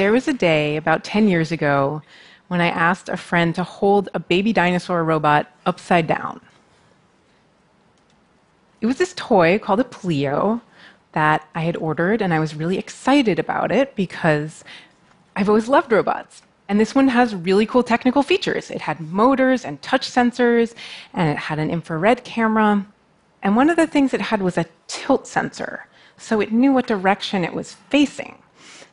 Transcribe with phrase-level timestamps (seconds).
[0.00, 2.00] there was a day about 10 years ago
[2.48, 6.40] when I asked a friend to hold a baby dinosaur robot upside down.
[8.80, 10.62] It was this toy called a Pleo
[11.12, 14.64] that I had ordered, and I was really excited about it because
[15.36, 16.40] I've always loved robots.
[16.66, 18.70] And this one has really cool technical features.
[18.70, 20.72] It had motors and touch sensors,
[21.12, 22.86] and it had an infrared camera.
[23.42, 25.86] And one of the things it had was a tilt sensor,
[26.16, 28.38] so it knew what direction it was facing.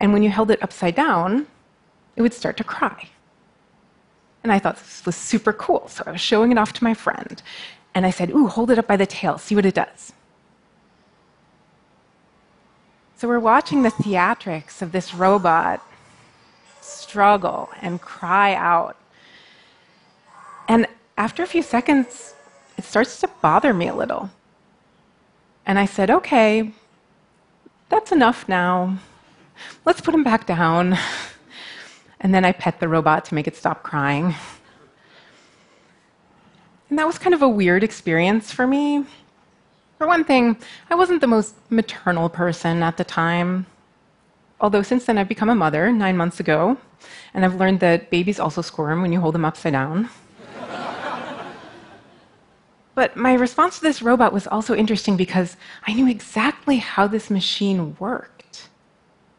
[0.00, 1.46] And when you held it upside down,
[2.16, 3.08] it would start to cry.
[4.42, 6.94] And I thought this was super cool, so I was showing it off to my
[6.94, 7.42] friend.
[7.94, 10.12] And I said, Ooh, hold it up by the tail, see what it does.
[13.16, 15.86] So we're watching the theatrics of this robot
[16.80, 18.96] struggle and cry out.
[20.68, 20.86] And
[21.18, 22.34] after a few seconds,
[22.78, 24.30] it starts to bother me a little.
[25.66, 26.72] And I said, Okay,
[27.90, 28.98] that's enough now.
[29.84, 30.98] Let's put him back down.
[32.20, 34.34] And then I pet the robot to make it stop crying.
[36.90, 39.04] And that was kind of a weird experience for me.
[39.96, 40.56] For one thing,
[40.90, 43.66] I wasn't the most maternal person at the time.
[44.60, 46.76] Although since then I've become a mother nine months ago,
[47.32, 50.10] and I've learned that babies also squirm when you hold them upside down.
[52.94, 57.30] but my response to this robot was also interesting because I knew exactly how this
[57.30, 58.29] machine worked.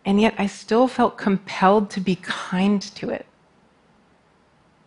[0.06, 3.26] And yet I still felt compelled to be kind to it.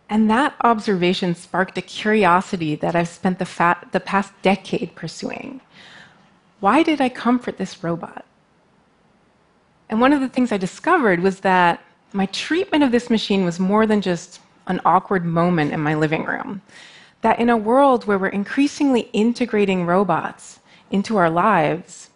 [0.09, 5.61] And that observation sparked a curiosity that I've spent the, the past decade pursuing.
[6.59, 8.25] Why did I comfort this robot?
[9.89, 11.81] And one of the things I discovered was that
[12.13, 16.23] my treatment of this machine was more than just an awkward moment in my living
[16.23, 16.61] room.
[17.21, 20.59] That in a world where we're increasingly integrating robots
[20.91, 22.09] into our lives,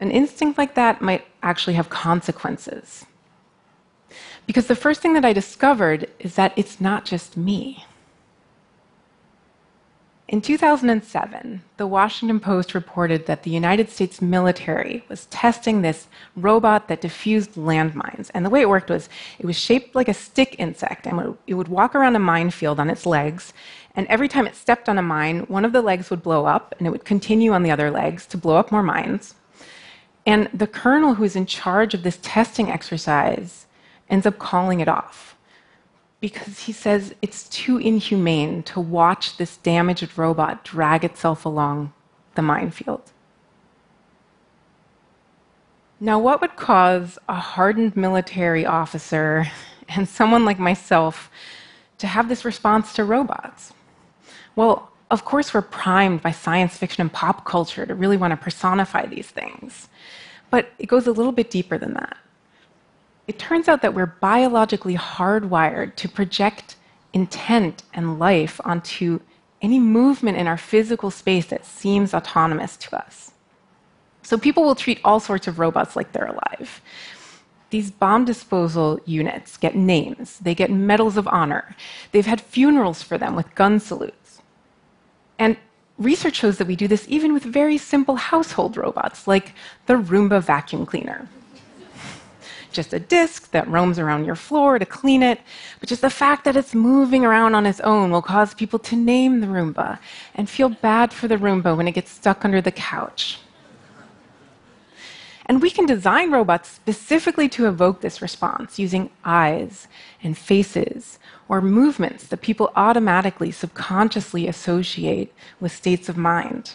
[0.00, 3.06] an instinct like that might actually have consequences.
[4.46, 7.84] Because the first thing that I discovered is that it's not just me.
[10.26, 16.06] In 2007, the Washington Post reported that the United States military was testing this
[16.36, 18.30] robot that diffused landmines.
[18.32, 19.08] And the way it worked was
[19.40, 22.90] it was shaped like a stick insect, and it would walk around a minefield on
[22.90, 23.52] its legs.
[23.96, 26.76] And every time it stepped on a mine, one of the legs would blow up,
[26.78, 29.34] and it would continue on the other legs to blow up more mines.
[30.26, 33.66] And the colonel who's in charge of this testing exercise
[34.08, 35.36] ends up calling it off
[36.20, 41.92] because he says it's too inhumane to watch this damaged robot drag itself along
[42.34, 43.10] the minefield.
[45.98, 49.46] Now, what would cause a hardened military officer
[49.88, 51.30] and someone like myself
[51.98, 53.72] to have this response to robots?
[54.56, 58.36] Well, of course, we're primed by science fiction and pop culture to really want to
[58.36, 59.88] personify these things.
[60.50, 62.16] But it goes a little bit deeper than that
[63.30, 66.74] it turns out that we're biologically hardwired to project
[67.12, 69.20] intent and life onto
[69.62, 73.30] any movement in our physical space that seems autonomous to us.
[74.24, 76.80] So people will treat all sorts of robots like they're alive.
[77.70, 81.76] These bomb disposal units get names, they get medals of honor.
[82.10, 84.19] They've had funerals for them with gun salutes.
[85.40, 85.56] And
[85.98, 89.54] research shows that we do this even with very simple household robots like
[89.86, 91.28] the Roomba vacuum cleaner
[92.72, 95.40] just a disk that roams around your floor to clean it,
[95.78, 98.96] but just the fact that it's moving around on its own will cause people to
[98.96, 99.98] name the Roomba
[100.34, 103.38] and feel bad for the Roomba when it gets stuck under the couch.
[105.50, 109.88] And we can design robots specifically to evoke this response using eyes
[110.22, 111.18] and faces
[111.48, 116.74] or movements that people automatically, subconsciously associate with states of mind.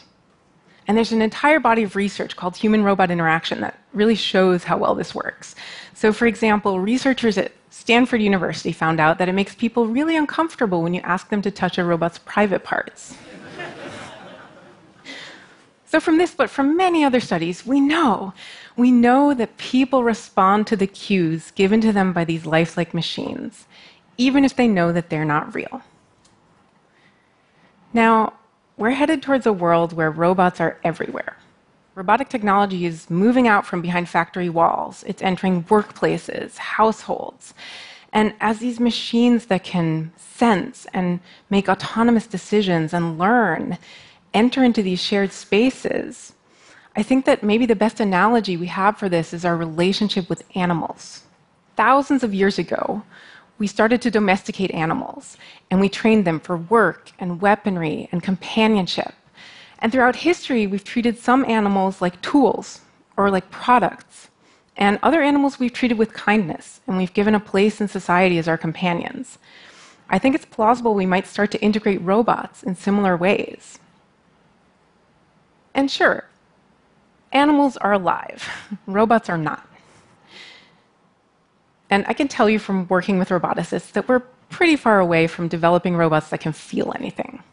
[0.89, 4.77] And there's an entire body of research called human robot interaction that really shows how
[4.77, 5.55] well this works.
[5.93, 10.83] So, for example, researchers at Stanford University found out that it makes people really uncomfortable
[10.83, 13.15] when you ask them to touch a robot's private parts.
[15.95, 18.33] So, from this, but from many other studies, we know.
[18.75, 23.65] We know that people respond to the cues given to them by these lifelike machines,
[24.17, 25.83] even if they know that they're not real.
[27.93, 28.33] Now,
[28.75, 31.37] we're headed towards a world where robots are everywhere.
[31.95, 37.53] Robotic technology is moving out from behind factory walls, it's entering workplaces, households.
[38.11, 43.77] And as these machines that can sense and make autonomous decisions and learn
[44.35, 46.33] enter into these shared spaces,
[46.95, 50.43] I think that maybe the best analogy we have for this is our relationship with
[50.55, 51.23] animals.
[51.75, 53.03] Thousands of years ago,
[53.57, 55.37] we started to domesticate animals
[55.71, 59.13] and we trained them for work and weaponry and companionship.
[59.79, 62.81] And throughout history, we've treated some animals like tools
[63.17, 64.29] or like products.
[64.77, 68.47] and other animals we've treated with kindness, and we've given a place in society as
[68.47, 69.37] our companions.
[70.09, 73.79] I think it's plausible we might start to integrate robots in similar ways.
[75.75, 76.23] And sure,
[77.33, 78.49] animals are alive,
[78.87, 79.67] robots are not.
[81.89, 85.47] And I can tell you from working with roboticists that we're pretty far away from
[85.47, 87.43] developing robots that can feel anything.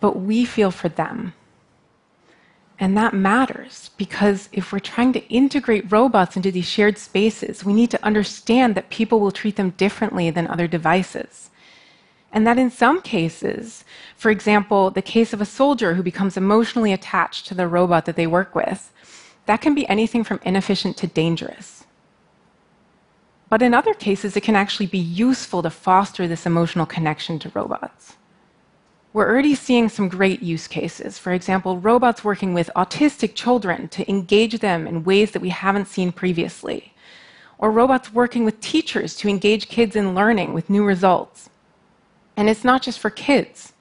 [0.00, 1.32] But we feel for them.
[2.78, 7.72] And that matters because if we're trying to integrate robots into these shared spaces, we
[7.72, 11.50] need to understand that people will treat them differently than other devices.
[12.34, 13.84] And that in some cases,
[14.16, 18.16] for example, the case of a soldier who becomes emotionally attached to the robot that
[18.16, 18.92] they work with,
[19.46, 21.84] that can be anything from inefficient to dangerous.
[23.48, 27.52] But in other cases, it can actually be useful to foster this emotional connection to
[27.54, 28.16] robots.
[29.12, 31.20] We're already seeing some great use cases.
[31.20, 35.86] For example, robots working with autistic children to engage them in ways that we haven't
[35.86, 36.94] seen previously.
[37.58, 41.48] Or robots working with teachers to engage kids in learning with new results.
[42.36, 43.72] And it's not just for kids.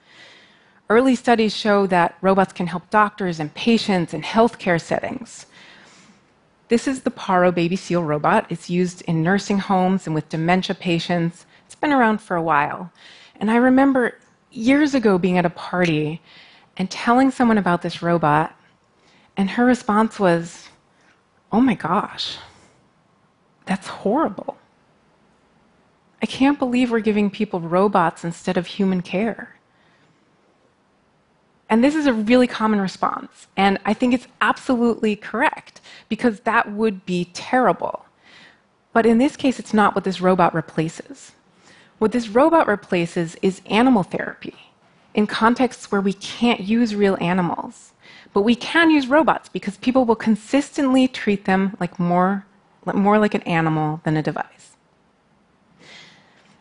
[0.90, 5.46] Early studies show that robots can help doctors and patients in healthcare settings.
[6.68, 8.46] This is the Paro baby seal robot.
[8.50, 11.46] It's used in nursing homes and with dementia patients.
[11.66, 12.92] It's been around for a while.
[13.40, 14.18] And I remember
[14.52, 16.22] years ago being at a party
[16.78, 18.56] and telling someone about this robot,
[19.38, 20.70] and her response was,
[21.52, 22.38] Oh my gosh,
[23.66, 24.58] that's horrible.
[26.24, 29.58] I can't believe we're giving people robots instead of human care.
[31.70, 33.48] And this is a really common response.
[33.58, 38.06] And I think it's absolutely correct because that would be terrible.
[38.94, 41.34] But in this case, it's not what this robot replaces.
[42.00, 44.56] What this robot replaces is animal therapy
[45.14, 47.92] in contexts where we can't use real animals.
[48.32, 52.46] But we can use robots because people will consistently treat them like more,
[52.86, 54.73] more like an animal than a device.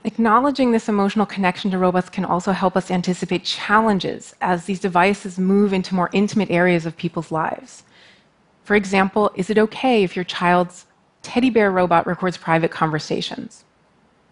[0.04, 5.38] Acknowledging this emotional connection to robots can also help us anticipate challenges as these devices
[5.38, 7.84] move into more intimate areas of people's lives.
[8.64, 10.87] For example, is it okay if your child's
[11.22, 13.64] teddy bear robot records private conversations?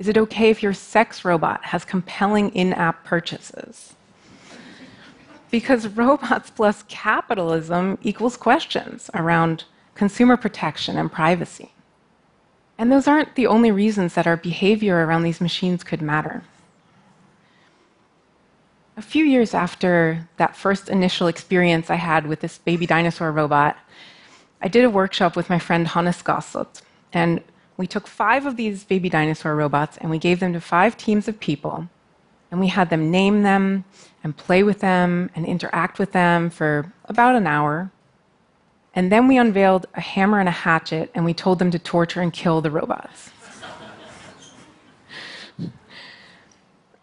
[0.00, 3.94] Is it okay if your sex robot has compelling in app purchases?
[5.52, 9.64] Because robots plus capitalism equals questions around
[9.94, 11.70] consumer protection and privacy.
[12.81, 16.43] And those aren't the only reasons that our behavior around these machines could matter.
[18.97, 23.77] A few years after that first initial experience I had with this baby dinosaur robot,
[24.62, 26.81] I did a workshop with my friend Hannes Gassert,
[27.12, 27.44] and
[27.77, 31.29] we took five of these baby dinosaur robots and we gave them to five teams
[31.29, 31.87] of people.
[32.50, 33.85] And we had them name them
[34.25, 37.91] and play with them and interact with them for about an hour.
[38.94, 42.20] And then we unveiled a hammer and a hatchet and we told them to torture
[42.20, 43.31] and kill the robots.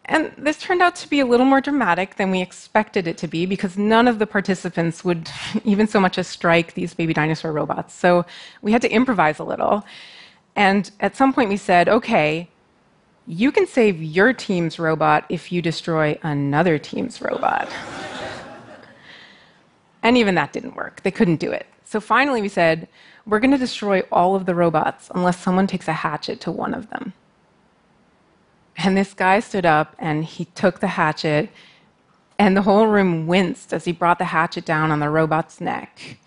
[0.10, 3.28] And this turned out to be a little more dramatic than we expected it to
[3.28, 5.30] be because none of the participants would
[5.66, 7.94] even so much as strike these baby dinosaur robots.
[7.94, 8.26] So
[8.62, 9.86] we had to improvise a little.
[10.56, 12.48] And at some point, we said, okay,
[13.28, 17.70] you can save your team's robot if you destroy another team's robot.
[20.04, 21.04] and even that didn't work.
[21.04, 21.68] They couldn't do it.
[21.90, 22.90] So finally, we said,
[23.26, 26.74] we're going to destroy all of the robots unless someone takes a hatchet to one
[26.74, 27.14] of them.
[28.76, 31.50] And this guy stood up and he took the hatchet,
[32.38, 36.20] and the whole room winced as he brought the hatchet down on the robot's neck.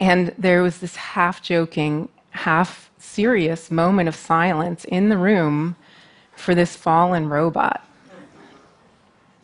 [0.00, 5.76] And there was this half joking, half serious moment of silence in the room
[6.34, 7.84] for this fallen robot.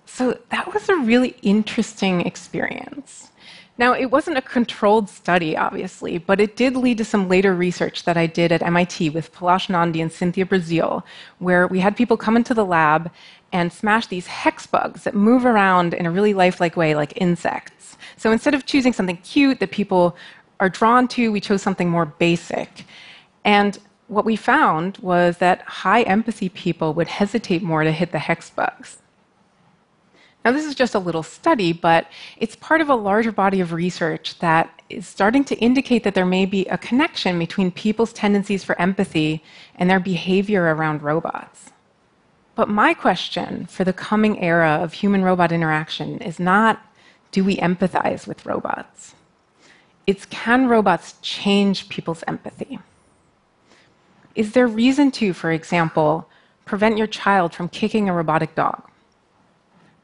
[0.04, 3.30] So that was a really interesting experience.
[3.76, 8.04] Now, it wasn't a controlled study, obviously, but it did lead to some later research
[8.04, 11.02] that I did at MIT with Palash Nandy and Cynthia Breazeal,
[11.40, 13.10] where we had people come into the lab
[13.52, 17.96] and smash these hex bugs that move around in a really lifelike way, like insects.
[18.16, 20.16] So instead of choosing something cute that people
[20.60, 22.84] are drawn to, we chose something more basic.
[23.44, 23.76] And
[24.06, 28.50] what we found was that high empathy people would hesitate more to hit the hex
[28.50, 28.98] bugs.
[30.44, 33.72] Now, this is just a little study, but it's part of a larger body of
[33.72, 38.62] research that is starting to indicate that there may be a connection between people's tendencies
[38.62, 39.42] for empathy
[39.76, 41.70] and their behavior around robots.
[42.54, 46.82] But my question for the coming era of human robot interaction is not
[47.32, 49.14] do we empathize with robots?
[50.06, 52.78] It's can robots change people's empathy?
[54.34, 56.28] Is there reason to, for example,
[56.64, 58.88] prevent your child from kicking a robotic dog?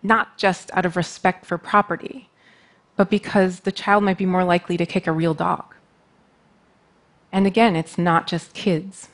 [0.02, 2.28] Not just out of respect for property,
[2.96, 5.74] but because the child might be more likely to kick a real dog.
[7.32, 9.08] And again, it's not just kids.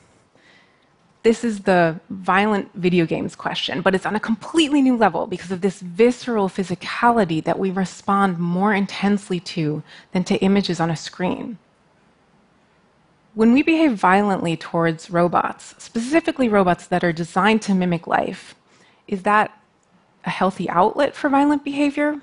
[1.23, 5.51] This is the violent video games question, but it's on a completely new level because
[5.51, 10.95] of this visceral physicality that we respond more intensely to than to images on a
[10.95, 11.57] screen.
[13.33, 18.55] When we behave violently towards robots, specifically robots that are designed to mimic life,
[19.07, 19.51] is that
[20.25, 22.21] a healthy outlet for violent behavior?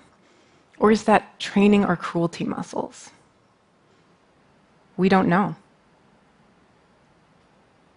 [0.79, 3.11] Or is that training our cruelty muscles?
[4.97, 5.57] We don't know.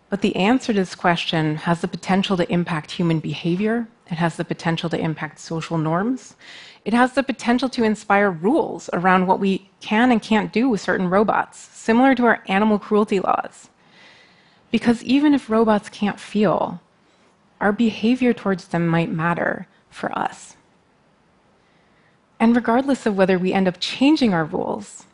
[0.10, 3.88] But the answer to this question has the potential to impact human behavior.
[4.10, 6.36] It has the potential to impact social norms.
[6.86, 10.80] It has the potential to inspire rules around what we can and can't do with
[10.80, 13.70] certain robots, similar to our animal cruelty laws.
[14.72, 16.80] Because even if robots can't feel,
[17.60, 20.56] our behavior towards them might matter for us.
[22.40, 25.06] And regardless of whether we end up changing our rules,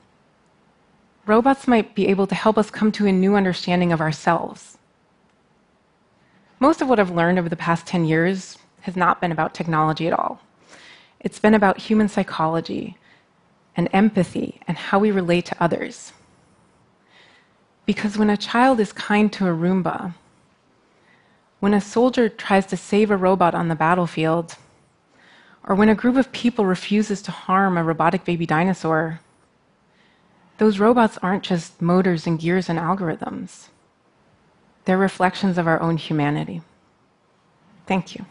[1.25, 4.77] robots might be able to help us come to a new understanding of ourselves
[6.63, 10.07] most of what I've learned over the past 10 years has not been about technology
[10.07, 10.39] at all.
[11.19, 12.95] It's been about human psychology
[13.75, 16.13] and empathy and how we relate to others.
[17.85, 20.13] Because when a child is kind to a Roomba,
[21.59, 24.55] when a soldier tries to save a robot on the battlefield,
[25.65, 29.21] or when a group of people refuses to harm a robotic baby dinosaur,
[30.57, 33.67] those robots aren't just motors and gears and algorithms.
[34.85, 36.61] They're reflections of our own humanity.
[37.87, 38.25] Thank you.